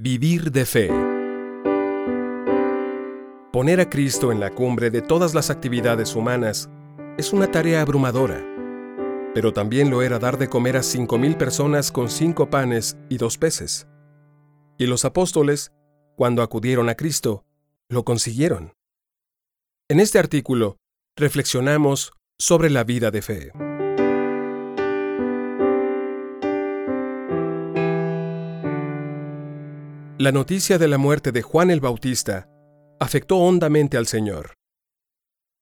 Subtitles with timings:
[0.00, 0.90] Vivir de fe.
[3.52, 6.70] Poner a Cristo en la cumbre de todas las actividades humanas
[7.16, 8.40] es una tarea abrumadora,
[9.34, 13.16] pero también lo era dar de comer a cinco mil personas con cinco panes y
[13.16, 13.88] dos peces.
[14.78, 15.72] Y los apóstoles,
[16.14, 17.44] cuando acudieron a Cristo,
[17.88, 18.74] lo consiguieron.
[19.88, 20.76] En este artículo,
[21.16, 23.50] reflexionamos sobre la vida de fe.
[30.20, 32.48] La noticia de la muerte de Juan el Bautista
[32.98, 34.54] afectó hondamente al Señor.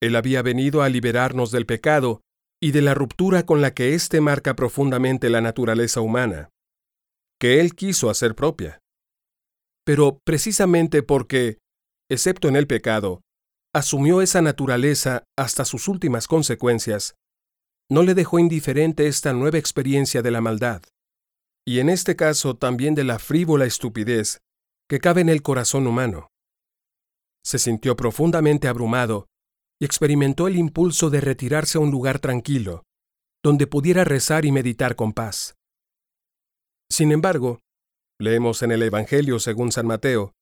[0.00, 2.22] Él había venido a liberarnos del pecado
[2.58, 6.48] y de la ruptura con la que éste marca profundamente la naturaleza humana,
[7.38, 8.78] que Él quiso hacer propia.
[9.84, 11.58] Pero precisamente porque,
[12.10, 13.20] excepto en el pecado,
[13.74, 17.14] asumió esa naturaleza hasta sus últimas consecuencias,
[17.90, 20.82] no le dejó indiferente esta nueva experiencia de la maldad,
[21.68, 24.40] y en este caso también de la frívola estupidez
[24.88, 26.28] que cabe en el corazón humano.
[27.44, 29.26] Se sintió profundamente abrumado
[29.80, 32.84] y experimentó el impulso de retirarse a un lugar tranquilo,
[33.42, 35.54] donde pudiera rezar y meditar con paz.
[36.90, 37.60] Sin embargo,
[38.18, 40.32] leemos en el Evangelio según San Mateo,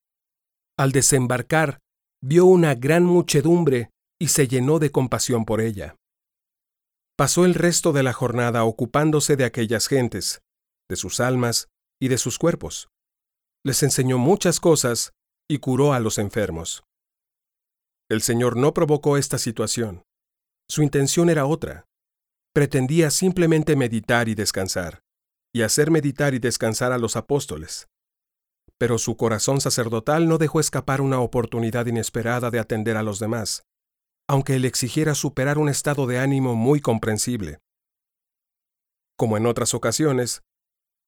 [0.77, 1.79] al desembarcar,
[2.21, 3.89] vio una gran muchedumbre
[4.19, 5.95] y se llenó de compasión por ella.
[7.17, 10.41] Pasó el resto de la jornada ocupándose de aquellas gentes,
[10.89, 12.89] de sus almas y de sus cuerpos
[13.65, 15.13] les enseñó muchas cosas
[15.49, 16.83] y curó a los enfermos.
[18.09, 20.03] El Señor no provocó esta situación.
[20.69, 21.87] Su intención era otra.
[22.53, 25.01] Pretendía simplemente meditar y descansar,
[25.51, 27.87] y hacer meditar y descansar a los apóstoles.
[28.77, 33.63] Pero su corazón sacerdotal no dejó escapar una oportunidad inesperada de atender a los demás,
[34.27, 37.57] aunque le exigiera superar un estado de ánimo muy comprensible.
[39.17, 40.43] Como en otras ocasiones,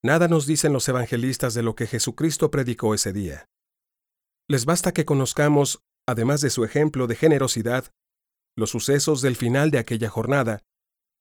[0.03, 3.45] Nada nos dicen los evangelistas de lo que Jesucristo predicó ese día.
[4.50, 7.92] Les basta que conozcamos, además de su ejemplo de generosidad,
[8.56, 10.62] los sucesos del final de aquella jornada,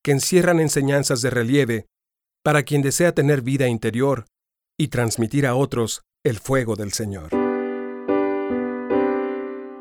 [0.04, 1.86] que encierran enseñanzas de relieve
[2.44, 4.26] para quien desea tener vida interior
[4.78, 7.30] y transmitir a otros el fuego del Señor.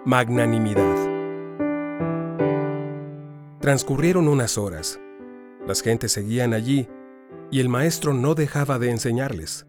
[0.06, 0.95] Magnanimidad.
[3.59, 5.00] Transcurrieron unas horas.
[5.67, 6.88] Las gentes seguían allí
[7.51, 9.66] y el maestro no dejaba de enseñarles.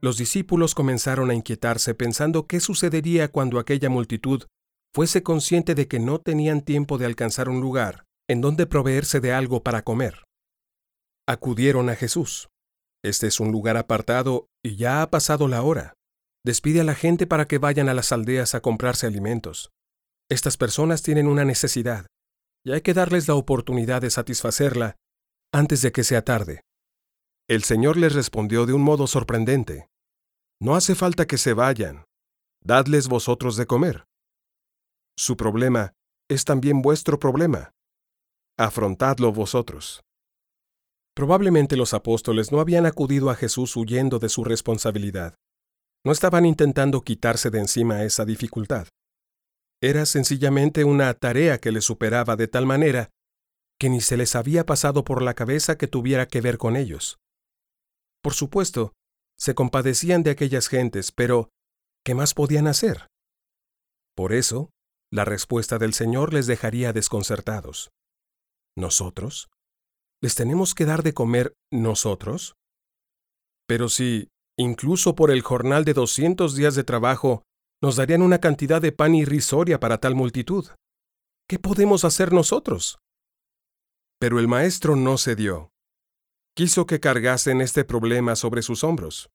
[0.00, 4.44] Los discípulos comenzaron a inquietarse pensando qué sucedería cuando aquella multitud
[4.94, 9.32] fuese consciente de que no tenían tiempo de alcanzar un lugar en donde proveerse de
[9.32, 10.24] algo para comer.
[11.26, 12.48] Acudieron a Jesús.
[13.02, 15.94] Este es un lugar apartado y ya ha pasado la hora.
[16.44, 19.70] Despide a la gente para que vayan a las aldeas a comprarse alimentos.
[20.30, 22.06] Estas personas tienen una necesidad,
[22.64, 24.96] y hay que darles la oportunidad de satisfacerla
[25.52, 26.62] antes de que sea tarde.
[27.48, 29.88] El Señor les respondió de un modo sorprendente.
[30.60, 32.04] No hace falta que se vayan.
[32.62, 34.04] Dadles vosotros de comer.
[35.16, 35.94] Su problema
[36.28, 37.70] es también vuestro problema.
[38.58, 40.02] Afrontadlo vosotros.
[41.14, 45.34] Probablemente los apóstoles no habían acudido a Jesús huyendo de su responsabilidad.
[46.04, 48.86] No estaban intentando quitarse de encima esa dificultad.
[49.80, 53.10] Era sencillamente una tarea que les superaba de tal manera
[53.78, 57.18] que ni se les había pasado por la cabeza que tuviera que ver con ellos.
[58.22, 58.92] Por supuesto,
[59.38, 61.50] se compadecían de aquellas gentes, pero
[62.04, 63.06] ¿qué más podían hacer?
[64.16, 64.70] Por eso,
[65.12, 67.90] la respuesta del Señor les dejaría desconcertados.
[68.76, 69.48] ¿Nosotros?
[70.20, 72.54] ¿Les tenemos que dar de comer nosotros?
[73.68, 74.28] Pero si,
[74.58, 77.42] incluso por el jornal de doscientos días de trabajo,
[77.80, 80.66] nos darían una cantidad de pan irrisoria para tal multitud,
[81.48, 82.98] ¿qué podemos hacer nosotros?
[84.18, 85.70] Pero el maestro no cedió.
[86.54, 89.30] Quiso que cargasen este problema sobre sus hombros.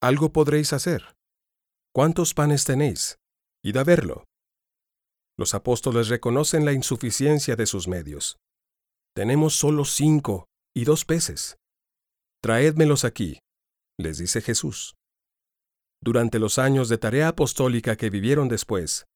[0.00, 1.16] Algo podréis hacer.
[1.92, 3.18] ¿Cuántos panes tenéis?
[3.64, 4.24] Id a verlo.
[5.38, 8.36] Los apóstoles reconocen la insuficiencia de sus medios.
[9.14, 11.56] Tenemos solo cinco y dos peces.
[12.42, 13.40] Traédmelos aquí,
[13.98, 14.94] les dice Jesús.
[16.02, 19.06] Durante los años de tarea apostólica que vivieron después,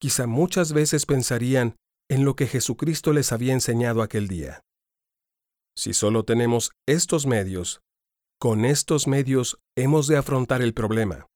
[0.00, 1.76] quizá muchas veces pensarían
[2.10, 4.64] en lo que Jesucristo les había enseñado aquel día.
[5.76, 7.82] Si solo tenemos estos medios,
[8.40, 11.26] con estos medios hemos de afrontar el problema.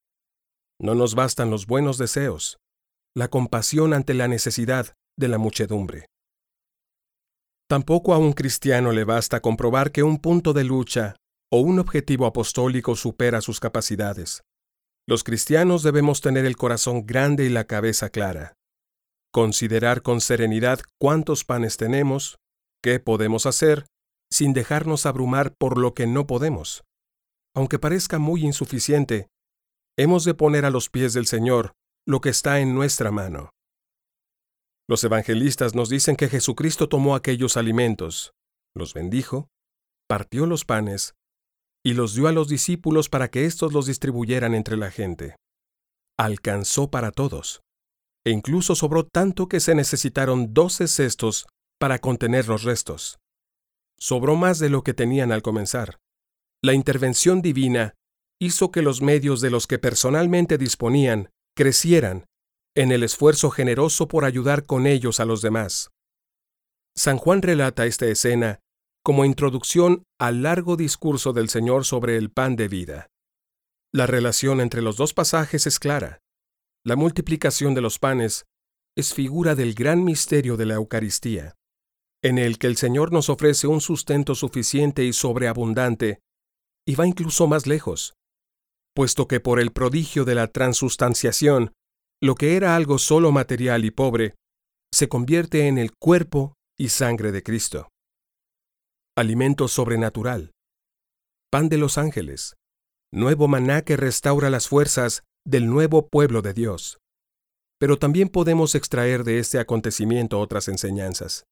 [0.81, 2.59] No nos bastan los buenos deseos,
[3.17, 6.07] la compasión ante la necesidad de la muchedumbre.
[7.69, 11.15] Tampoco a un cristiano le basta comprobar que un punto de lucha
[11.53, 14.43] o un objetivo apostólico supera sus capacidades.
[15.07, 18.57] Los cristianos debemos tener el corazón grande y la cabeza clara
[19.35, 22.39] considerar con serenidad cuántos panes tenemos,
[22.81, 23.85] qué podemos hacer,
[24.31, 26.85] sin dejarnos abrumar por lo que no podemos.
[27.53, 29.27] Aunque parezca muy insuficiente,
[29.99, 31.73] hemos de poner a los pies del Señor
[32.07, 33.51] lo que está en nuestra mano.
[34.89, 38.35] Los evangelistas nos dicen que Jesucristo tomó aquellos alimentos,
[38.73, 39.49] los bendijo,
[40.09, 41.15] partió los panes
[41.85, 45.35] y los dio a los discípulos para que éstos los distribuyeran entre la gente.
[46.17, 47.64] Alcanzó para todos,
[48.27, 51.47] e incluso sobró tanto que se necesitaron doce cestos
[51.79, 53.19] para contener los restos.
[53.99, 55.99] Sobró más de lo que tenían al comenzar.
[56.63, 57.95] La intervención divina
[58.41, 62.25] hizo que los medios de los que personalmente disponían crecieran
[62.75, 65.91] en el esfuerzo generoso por ayudar con ellos a los demás.
[66.97, 68.61] San Juan relata esta escena
[69.05, 73.07] como introducción al largo discurso del Señor sobre el pan de vida.
[73.93, 76.21] La relación entre los dos pasajes es clara.
[76.87, 78.45] La multiplicación de los panes
[78.95, 81.55] es figura del gran misterio de la Eucaristía,
[82.23, 86.21] en el que el Señor nos ofrece un sustento suficiente y sobreabundante,
[86.87, 88.13] y va incluso más lejos,
[88.95, 91.73] puesto que por el prodigio de la transustanciación
[92.23, 94.35] lo que era algo solo material y pobre,
[94.93, 97.89] se convierte en el cuerpo y sangre de Cristo.
[99.17, 100.53] Alimento sobrenatural.
[101.51, 102.57] Pan de los ángeles.
[103.13, 106.99] Nuevo maná que restaura las fuerzas del nuevo pueblo de Dios.
[107.79, 111.45] Pero también podemos extraer de este acontecimiento otras enseñanzas.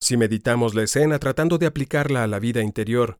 [0.00, 3.18] Si meditamos la escena tratando de aplicarla a la vida interior,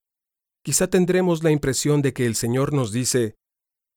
[0.64, 3.36] quizá tendremos la impresión de que el Señor nos dice,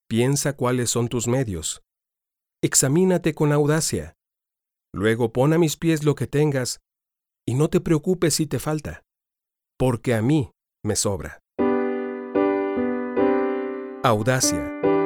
[0.08, 1.82] piensa cuáles son tus medios,
[2.64, 4.14] examínate con audacia.
[4.94, 6.80] Luego pon a mis pies lo que tengas,
[7.46, 9.04] y no te preocupes si te falta,
[9.78, 10.52] porque a mí
[10.84, 11.40] me sobra.
[14.04, 14.97] Audacia.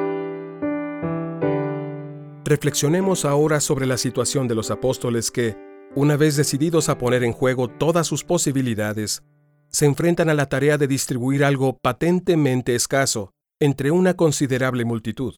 [2.44, 5.56] Reflexionemos ahora sobre la situación de los apóstoles que,
[5.94, 9.22] una vez decididos a poner en juego todas sus posibilidades,
[9.68, 15.36] se enfrentan a la tarea de distribuir algo patentemente escaso entre una considerable multitud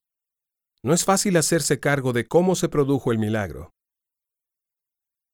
[0.84, 3.72] no es fácil hacerse cargo de cómo se produjo el milagro.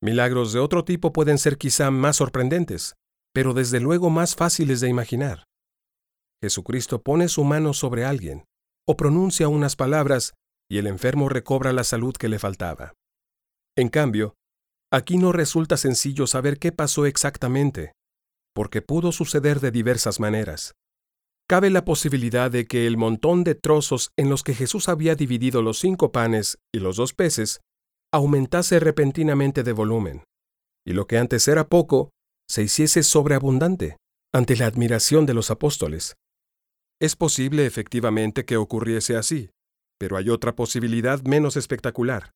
[0.00, 2.94] Milagros de otro tipo pueden ser quizá más sorprendentes,
[3.34, 5.48] pero desde luego más fáciles de imaginar.
[6.40, 8.44] Jesucristo pone su mano sobre alguien,
[8.86, 10.34] o pronuncia unas palabras,
[10.70, 12.94] y el enfermo recobra la salud que le faltaba.
[13.76, 14.34] En cambio,
[14.92, 17.92] aquí no resulta sencillo saber qué pasó exactamente,
[18.54, 20.74] porque pudo suceder de diversas maneras
[21.50, 25.62] cabe la posibilidad de que el montón de trozos en los que Jesús había dividido
[25.62, 27.58] los cinco panes y los dos peces
[28.12, 30.22] aumentase repentinamente de volumen,
[30.86, 32.10] y lo que antes era poco
[32.48, 33.96] se hiciese sobreabundante
[34.32, 36.14] ante la admiración de los apóstoles.
[37.00, 39.50] Es posible efectivamente que ocurriese así,
[40.00, 42.32] pero hay otra posibilidad menos espectacular,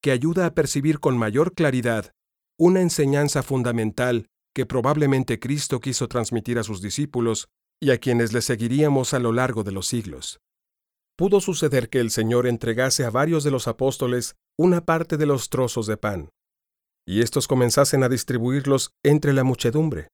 [0.00, 2.12] que ayuda a percibir con mayor claridad
[2.56, 7.48] una enseñanza fundamental que probablemente Cristo quiso transmitir a sus discípulos
[7.80, 10.40] y a quienes le seguiríamos a lo largo de los siglos.
[11.16, 15.50] Pudo suceder que el Señor entregase a varios de los apóstoles una parte de los
[15.50, 16.30] trozos de pan,
[17.06, 20.08] y estos comenzasen a distribuirlos entre la muchedumbre.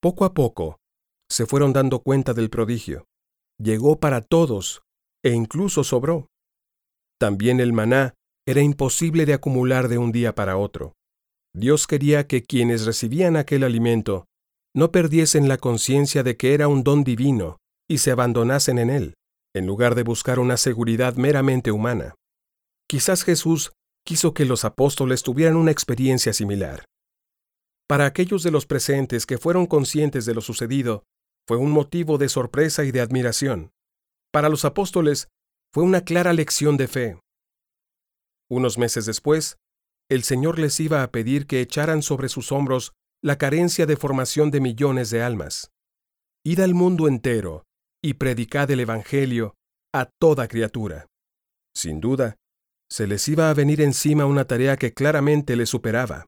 [0.00, 0.78] Poco a poco,
[1.28, 3.06] se fueron dando cuenta del prodigio.
[3.60, 4.82] Llegó para todos,
[5.28, 6.28] e incluso sobró.
[7.20, 8.14] También el maná
[8.46, 10.94] era imposible de acumular de un día para otro.
[11.54, 14.24] Dios quería que quienes recibían aquel alimento
[14.74, 17.58] no perdiesen la conciencia de que era un don divino
[17.88, 19.14] y se abandonasen en él,
[19.54, 22.14] en lugar de buscar una seguridad meramente humana.
[22.88, 23.72] Quizás Jesús
[24.04, 26.84] quiso que los apóstoles tuvieran una experiencia similar.
[27.86, 31.04] Para aquellos de los presentes que fueron conscientes de lo sucedido,
[31.46, 33.72] fue un motivo de sorpresa y de admiración.
[34.32, 35.28] Para los apóstoles,
[35.72, 37.20] fue una clara lección de fe.
[38.50, 39.56] Unos meses después,
[40.10, 42.92] el Señor les iba a pedir que echaran sobre sus hombros
[43.22, 45.70] la carencia de formación de millones de almas.
[46.44, 47.64] Id al mundo entero
[48.02, 49.54] y predicad el Evangelio
[49.92, 51.06] a toda criatura.
[51.74, 52.36] Sin duda,
[52.90, 56.26] se les iba a venir encima una tarea que claramente les superaba.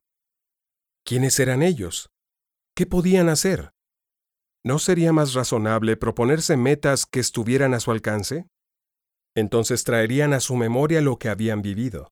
[1.03, 2.09] ¿Quiénes eran ellos?
[2.75, 3.71] ¿Qué podían hacer?
[4.63, 8.47] ¿No sería más razonable proponerse metas que estuvieran a su alcance?
[9.35, 12.09] Entonces traerían a su memoria lo que habían vivido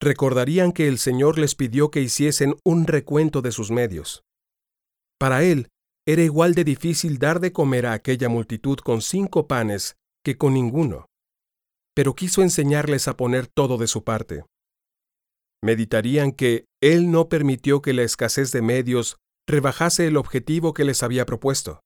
[0.00, 4.22] recordarían que el Señor les pidió que hiciesen un recuento de sus medios.
[5.18, 5.68] Para él,
[6.06, 10.54] era igual de difícil dar de comer a aquella multitud con cinco panes que con
[10.54, 11.06] ninguno,
[11.94, 14.44] pero quiso enseñarles a poner todo de su parte.
[15.62, 19.16] Meditarían que Él no permitió que la escasez de medios
[19.48, 21.80] rebajase el objetivo que les había propuesto,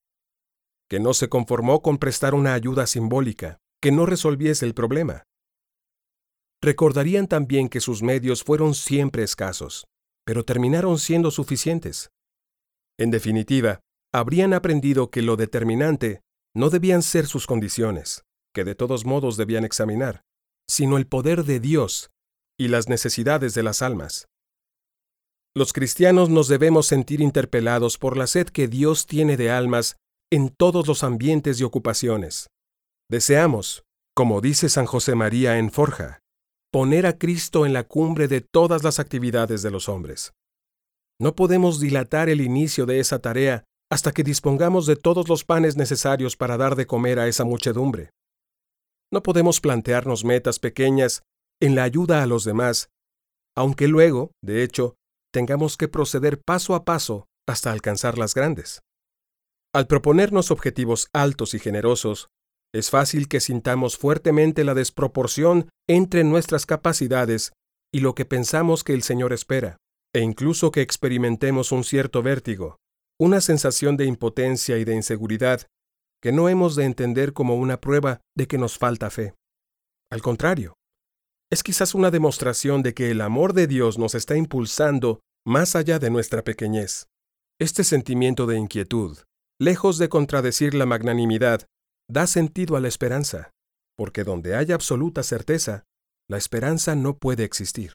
[0.91, 5.25] que no se conformó con prestar una ayuda simbólica, que no resolviese el problema,
[6.65, 9.87] Recordarían también que sus medios fueron siempre escasos,
[10.25, 12.11] pero terminaron siendo suficientes.
[12.99, 13.81] En definitiva,
[14.15, 16.21] habrían aprendido que lo determinante
[16.55, 18.23] no debían ser sus condiciones,
[18.55, 20.23] que de todos modos debían examinar,
[20.69, 22.11] sino el poder de Dios
[22.57, 24.27] y las necesidades de las almas.
[25.55, 29.97] Los cristianos nos debemos sentir interpelados por la sed que Dios tiene de almas
[30.33, 32.47] en todos los ambientes y ocupaciones.
[33.11, 36.21] Deseamos, como dice San José María en Forja,
[36.73, 40.33] poner a Cristo en la cumbre de todas las actividades de los hombres.
[41.21, 45.77] No podemos dilatar el inicio de esa tarea hasta que dispongamos de todos los panes
[45.77, 48.09] necesarios para dar de comer a esa muchedumbre.
[49.13, 51.25] No podemos plantearnos metas pequeñas
[51.61, 52.89] en la ayuda a los demás,
[53.55, 54.95] aunque luego, de hecho,
[55.33, 58.83] tengamos que proceder paso a paso hasta alcanzar las grandes.
[59.75, 62.29] Al proponernos objetivos altos y generosos,
[62.75, 67.53] es fácil que sintamos fuertemente la desproporción entre nuestras capacidades
[67.93, 69.77] y lo que pensamos que el Señor espera,
[70.15, 72.77] e incluso que experimentemos un cierto vértigo,
[73.21, 75.67] una sensación de impotencia y de inseguridad
[76.23, 79.35] que no hemos de entender como una prueba de que nos falta fe.
[80.11, 80.75] Al contrario,
[81.53, 85.99] es quizás una demostración de que el amor de Dios nos está impulsando más allá
[85.99, 87.09] de nuestra pequeñez.
[87.61, 89.19] Este sentimiento de inquietud,
[89.61, 91.67] lejos de contradecir la magnanimidad,
[92.11, 93.51] da sentido a la esperanza,
[93.99, 95.85] porque donde hay absoluta certeza,
[96.27, 97.93] la esperanza no puede existir.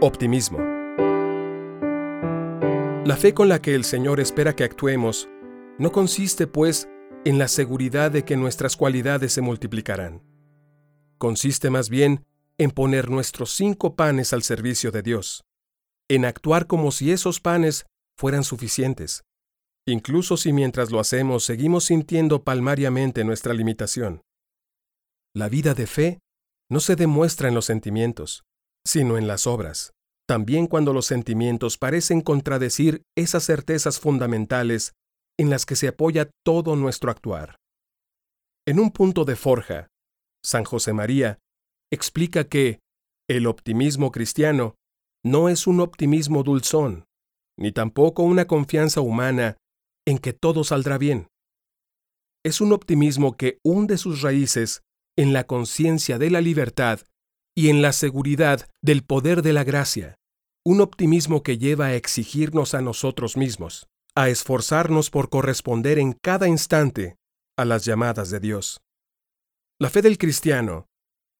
[0.00, 0.58] Optimismo.
[3.04, 5.28] La fe con la que el Señor espera que actuemos
[5.78, 6.88] no consiste, pues,
[7.24, 10.31] en la seguridad de que nuestras cualidades se multiplicarán.
[11.22, 12.26] Consiste más bien
[12.58, 15.44] en poner nuestros cinco panes al servicio de Dios,
[16.10, 17.86] en actuar como si esos panes
[18.18, 19.22] fueran suficientes,
[19.86, 24.22] incluso si mientras lo hacemos seguimos sintiendo palmariamente nuestra limitación.
[25.32, 26.18] La vida de fe
[26.68, 28.42] no se demuestra en los sentimientos,
[28.84, 29.92] sino en las obras,
[30.26, 34.90] también cuando los sentimientos parecen contradecir esas certezas fundamentales
[35.38, 37.54] en las que se apoya todo nuestro actuar.
[38.66, 39.86] En un punto de forja,
[40.44, 41.38] San José María
[41.92, 42.80] explica que
[43.28, 44.74] el optimismo cristiano
[45.24, 47.04] no es un optimismo dulzón,
[47.58, 49.56] ni tampoco una confianza humana
[50.06, 51.28] en que todo saldrá bien.
[52.44, 54.82] Es un optimismo que hunde sus raíces
[55.16, 57.00] en la conciencia de la libertad
[57.56, 60.16] y en la seguridad del poder de la gracia,
[60.64, 66.48] un optimismo que lleva a exigirnos a nosotros mismos, a esforzarnos por corresponder en cada
[66.48, 67.16] instante
[67.56, 68.80] a las llamadas de Dios.
[69.82, 70.86] La fe del cristiano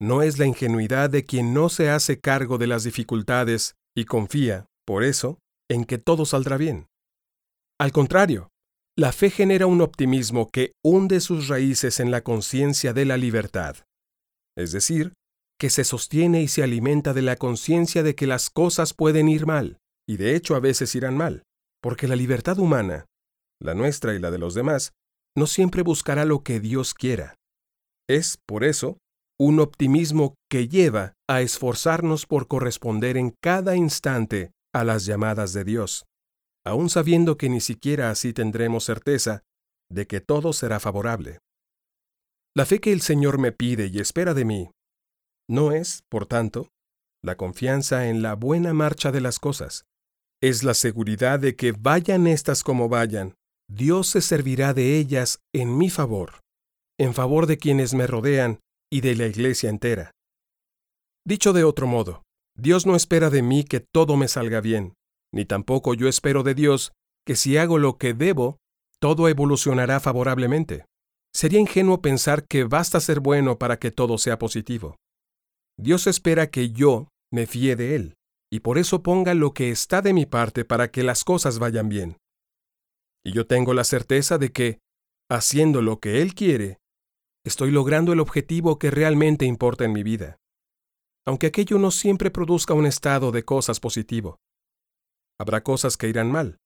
[0.00, 4.66] no es la ingenuidad de quien no se hace cargo de las dificultades y confía,
[4.84, 5.38] por eso,
[5.70, 6.88] en que todo saldrá bien.
[7.80, 8.48] Al contrario,
[8.98, 13.76] la fe genera un optimismo que hunde sus raíces en la conciencia de la libertad,
[14.58, 15.12] es decir,
[15.56, 19.46] que se sostiene y se alimenta de la conciencia de que las cosas pueden ir
[19.46, 21.44] mal, y de hecho a veces irán mal,
[21.80, 23.06] porque la libertad humana,
[23.60, 24.94] la nuestra y la de los demás,
[25.38, 27.36] no siempre buscará lo que Dios quiera.
[28.12, 28.98] Es, por eso,
[29.40, 35.64] un optimismo que lleva a esforzarnos por corresponder en cada instante a las llamadas de
[35.64, 36.04] Dios,
[36.62, 39.40] aun sabiendo que ni siquiera así tendremos certeza
[39.90, 41.38] de que todo será favorable.
[42.54, 44.70] La fe que el Señor me pide y espera de mí
[45.48, 46.68] no es, por tanto,
[47.24, 49.86] la confianza en la buena marcha de las cosas,
[50.42, 53.36] es la seguridad de que vayan estas como vayan,
[53.70, 56.41] Dios se servirá de ellas en mi favor,
[56.98, 60.10] en favor de quienes me rodean y de la iglesia entera.
[61.24, 62.22] Dicho de otro modo,
[62.56, 64.94] Dios no espera de mí que todo me salga bien,
[65.32, 66.92] ni tampoco yo espero de Dios
[67.24, 68.58] que si hago lo que debo,
[69.00, 70.84] todo evolucionará favorablemente.
[71.34, 74.96] Sería ingenuo pensar que basta ser bueno para que todo sea positivo.
[75.78, 78.14] Dios espera que yo me fíe de Él,
[78.52, 81.88] y por eso ponga lo que está de mi parte para que las cosas vayan
[81.88, 82.18] bien.
[83.24, 84.78] Y yo tengo la certeza de que,
[85.30, 86.78] haciendo lo que Él quiere,
[87.44, 90.38] estoy logrando el objetivo que realmente importa en mi vida,
[91.26, 94.38] aunque aquello no siempre produzca un estado de cosas positivo.
[95.38, 96.58] Habrá cosas que irán mal,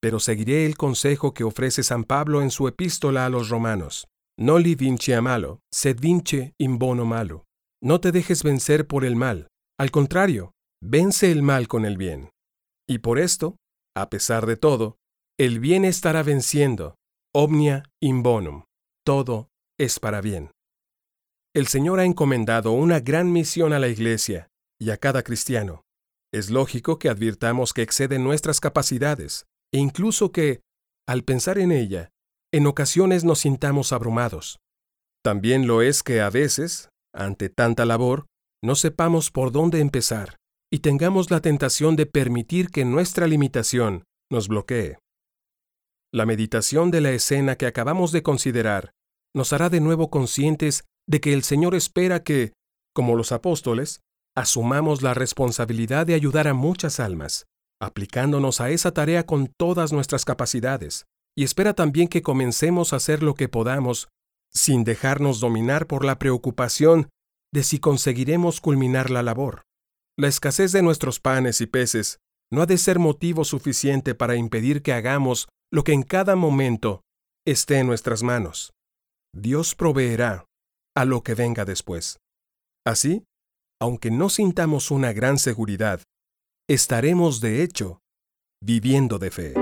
[0.00, 4.08] pero seguiré el consejo que ofrece San Pablo en su epístola a los romanos.
[4.38, 7.44] No li vince a malo, sed vince in bono malo.
[7.82, 12.30] No te dejes vencer por el mal, al contrario, vence el mal con el bien.
[12.88, 13.56] Y por esto,
[13.96, 14.96] a pesar de todo,
[15.38, 16.96] el bien estará venciendo,
[17.34, 18.64] omnia in bonum,
[19.04, 20.50] todo es para bien.
[21.54, 24.48] El Señor ha encomendado una gran misión a la Iglesia
[24.80, 25.82] y a cada cristiano.
[26.32, 30.60] Es lógico que advirtamos que excede nuestras capacidades e incluso que,
[31.06, 32.10] al pensar en ella,
[32.52, 34.58] en ocasiones nos sintamos abrumados.
[35.22, 38.26] También lo es que a veces, ante tanta labor,
[38.62, 40.36] no sepamos por dónde empezar
[40.72, 44.98] y tengamos la tentación de permitir que nuestra limitación nos bloquee.
[46.14, 48.92] La meditación de la escena que acabamos de considerar
[49.34, 52.52] nos hará de nuevo conscientes de que el Señor espera que,
[52.94, 54.00] como los apóstoles,
[54.36, 57.46] asumamos la responsabilidad de ayudar a muchas almas,
[57.80, 61.04] aplicándonos a esa tarea con todas nuestras capacidades,
[61.36, 64.08] y espera también que comencemos a hacer lo que podamos,
[64.52, 67.08] sin dejarnos dominar por la preocupación
[67.52, 69.62] de si conseguiremos culminar la labor.
[70.18, 72.18] La escasez de nuestros panes y peces
[72.50, 77.00] no ha de ser motivo suficiente para impedir que hagamos lo que en cada momento
[77.46, 78.72] esté en nuestras manos.
[79.34, 80.44] Dios proveerá
[80.94, 82.18] a lo que venga después.
[82.86, 83.24] Así,
[83.80, 86.02] aunque no sintamos una gran seguridad,
[86.68, 88.00] estaremos de hecho
[88.62, 89.54] viviendo de fe.